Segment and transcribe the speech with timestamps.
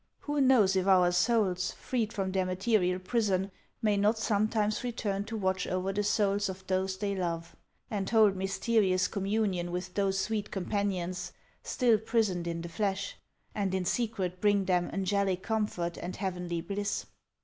[0.21, 3.51] Who knows if our souls, freed from their material prison,
[3.83, 7.55] may not sometimes re turn to watch over the souls of those they love,
[7.91, 13.15] and hold mysterious communion with those sweet companions still prisoned in the flesh,
[13.53, 17.05] and in secret bring them angelic comfort and heavenly bliss